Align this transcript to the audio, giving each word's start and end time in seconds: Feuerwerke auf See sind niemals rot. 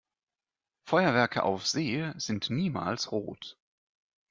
Feuerwerke 0.87 1.43
auf 1.43 1.67
See 1.67 2.11
sind 2.17 2.49
niemals 2.49 3.11
rot. 3.11 3.59